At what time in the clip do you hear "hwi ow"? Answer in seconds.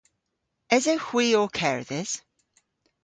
1.09-1.49